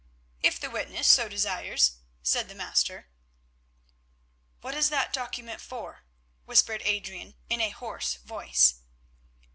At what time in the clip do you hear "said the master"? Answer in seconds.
2.23-3.11